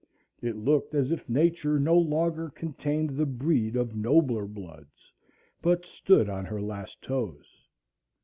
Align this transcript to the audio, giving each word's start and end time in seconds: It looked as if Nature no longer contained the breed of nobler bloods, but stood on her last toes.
It 0.41 0.57
looked 0.57 0.95
as 0.95 1.11
if 1.11 1.29
Nature 1.29 1.79
no 1.79 1.95
longer 1.95 2.49
contained 2.49 3.11
the 3.11 3.27
breed 3.27 3.75
of 3.75 3.95
nobler 3.95 4.47
bloods, 4.47 5.13
but 5.61 5.85
stood 5.85 6.27
on 6.27 6.43
her 6.43 6.59
last 6.59 7.03
toes. 7.03 7.45